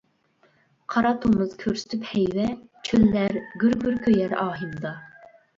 قارا 0.93 1.11
تومۇز 1.25 1.51
كۆرسىتىپ 1.63 2.07
ھەيۋە، 2.13 2.47
چۆللەر 2.89 3.39
گۈر-گۈر 3.65 4.03
كۆيەر 4.09 4.35
ئاھىمدا. 4.47 4.97